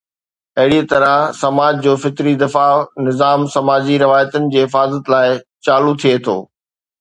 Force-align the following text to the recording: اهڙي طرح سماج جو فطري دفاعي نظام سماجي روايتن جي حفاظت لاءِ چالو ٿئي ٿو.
اهڙي 0.61 0.79
طرح 0.93 1.11
سماج 1.41 1.73
جو 1.85 1.93
فطري 2.05 2.33
دفاعي 2.43 2.81
نظام 3.09 3.45
سماجي 3.57 3.97
روايتن 4.05 4.49
جي 4.57 4.65
حفاظت 4.65 5.13
لاءِ 5.17 5.29
چالو 5.69 5.95
ٿئي 6.03 6.17
ٿو. 6.27 6.37